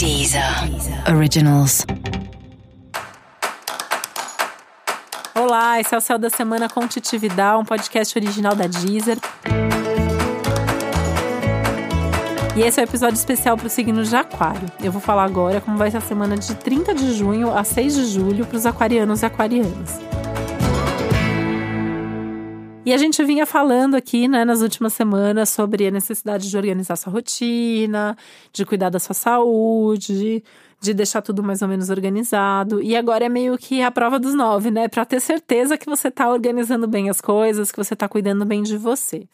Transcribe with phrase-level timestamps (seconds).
[0.00, 0.42] Deezer
[1.14, 1.84] Originals.
[5.34, 9.18] Olá, esse é o Céu da Semana com Titividade, um podcast original da Deezer.
[12.56, 14.72] E esse é o um episódio especial para o signo de Aquário.
[14.82, 17.94] Eu vou falar agora como vai ser a semana de 30 de junho a 6
[17.94, 20.00] de julho para os aquarianos e aquarianas.
[22.84, 26.96] E a gente vinha falando aqui, né, nas últimas semanas sobre a necessidade de organizar
[26.96, 28.16] sua rotina,
[28.52, 30.42] de cuidar da sua saúde,
[30.80, 32.82] de deixar tudo mais ou menos organizado.
[32.82, 34.88] E agora é meio que a prova dos nove, né?
[34.88, 38.62] Para ter certeza que você tá organizando bem as coisas, que você tá cuidando bem
[38.62, 39.28] de você.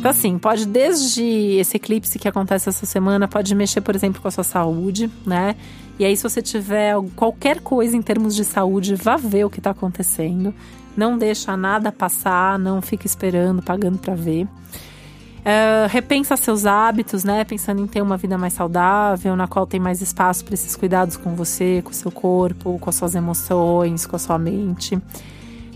[0.00, 1.22] Então, assim, pode desde
[1.58, 5.54] esse eclipse que acontece essa semana, pode mexer, por exemplo, com a sua saúde, né?
[6.00, 9.60] E aí, se você tiver qualquer coisa em termos de saúde, vá ver o que
[9.60, 10.54] está acontecendo.
[10.96, 14.44] Não deixa nada passar, não fica esperando, pagando para ver.
[14.44, 17.44] Uh, repensa seus hábitos, né?
[17.44, 21.18] Pensando em ter uma vida mais saudável, na qual tem mais espaço para esses cuidados
[21.18, 24.98] com você, com o seu corpo, com as suas emoções, com a sua mente.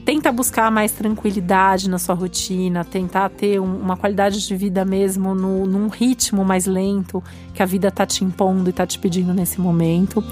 [0.05, 5.35] Tenta buscar mais tranquilidade na sua rotina, tentar ter um, uma qualidade de vida mesmo
[5.35, 7.25] no, num ritmo mais lento
[7.55, 10.23] que a vida tá te impondo e tá te pedindo nesse momento.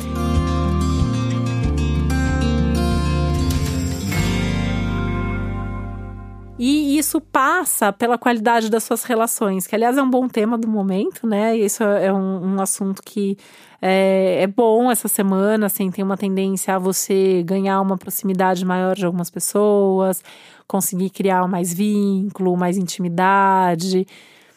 [6.59, 10.69] E isso passa pela qualidade das suas relações, que aliás é um bom tema do
[10.69, 11.57] momento, né?
[11.57, 13.39] Isso é um, um assunto que
[13.81, 18.95] é, é, bom essa semana, assim, tem uma tendência a você ganhar uma proximidade maior
[18.95, 20.23] de algumas pessoas,
[20.69, 24.07] conseguir criar mais vínculo, mais intimidade,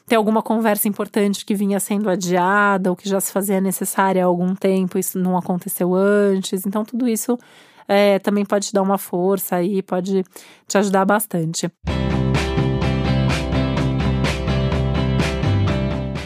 [0.05, 4.27] ter alguma conversa importante que vinha sendo adiada ou que já se fazia necessária há
[4.27, 6.65] algum tempo, isso não aconteceu antes.
[6.65, 7.39] Então, tudo isso
[7.87, 10.23] é, também pode te dar uma força aí, pode
[10.67, 11.69] te ajudar bastante.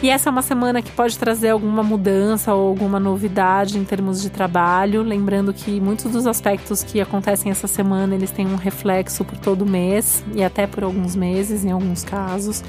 [0.02, 4.22] E essa é uma semana que pode trazer alguma mudança ou alguma novidade em termos
[4.22, 9.26] de trabalho, lembrando que muitos dos aspectos que acontecem essa semana, eles têm um reflexo
[9.26, 12.64] por todo mês e até por alguns meses em alguns casos.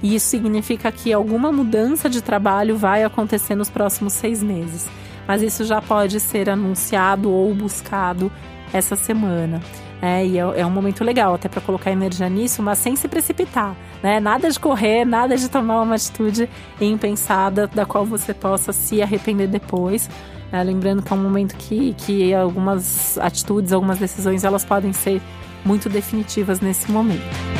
[0.00, 4.86] E isso significa que alguma mudança de trabalho vai acontecer nos próximos seis meses.
[5.26, 8.30] Mas isso já pode ser anunciado ou buscado
[8.72, 9.60] essa semana.
[10.00, 13.08] É, e é, é um momento legal até para colocar energia nisso, mas sem se
[13.08, 13.74] precipitar.
[14.02, 14.20] Né?
[14.20, 16.48] Nada de correr, nada de tomar uma atitude
[16.80, 20.08] impensada da qual você possa se arrepender depois.
[20.52, 20.62] Né?
[20.62, 25.20] Lembrando que é um momento que, que algumas atitudes, algumas decisões, elas podem ser
[25.64, 27.55] muito definitivas nesse momento.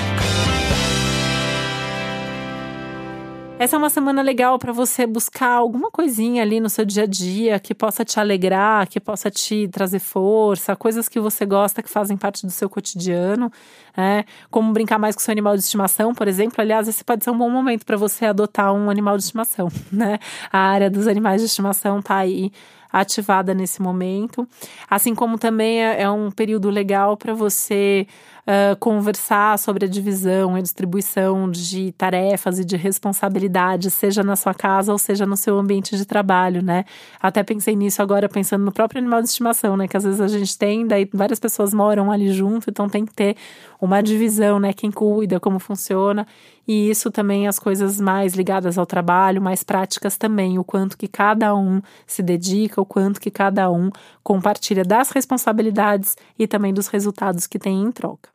[3.59, 7.07] Essa é uma semana legal para você buscar alguma coisinha ali no seu dia a
[7.07, 11.89] dia que possa te alegrar, que possa te trazer força, coisas que você gosta que
[11.89, 13.51] fazem parte do seu cotidiano,
[13.97, 14.27] né?
[14.51, 16.57] Como brincar mais com seu animal de estimação, por exemplo.
[16.59, 20.19] Aliás, esse pode ser um bom momento para você adotar um animal de estimação, né?
[20.53, 22.53] A área dos animais de estimação tá aí
[23.01, 24.49] ativada nesse momento.
[24.89, 28.07] Assim como também é, é um período legal para você
[28.47, 34.55] uh, conversar sobre a divisão e distribuição de tarefas e de responsabilidades, seja na sua
[34.55, 36.85] casa ou seja no seu ambiente de trabalho, né?
[37.21, 39.87] Até pensei nisso agora, pensando no próprio animal de estimação, né?
[39.87, 43.13] Que às vezes a gente tem, daí várias pessoas moram ali junto, então tem que
[43.13, 43.37] ter
[43.81, 44.73] uma divisão, né?
[44.73, 46.27] Quem cuida, como funciona.
[46.67, 51.07] E isso também as coisas mais ligadas ao trabalho, mais práticas também, o quanto que
[51.07, 53.91] cada um se dedica, o quanto que cada um
[54.23, 58.31] compartilha das responsabilidades e também dos resultados que tem em troca.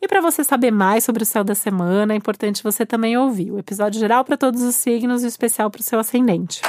[0.00, 3.50] E para você saber mais sobre o céu da semana, é importante você também ouvir
[3.50, 6.60] o episódio geral para todos os signos e o especial para o seu ascendente.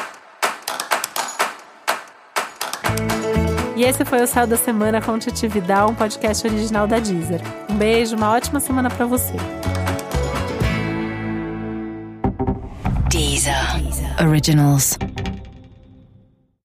[3.76, 7.42] E esse foi o Céu da Semana com Titi Vidal, um podcast original da Deezer.
[7.70, 9.36] Um beijo, uma ótima semana para você.
[13.54, 14.16] Deezer.
[14.20, 14.98] Originals.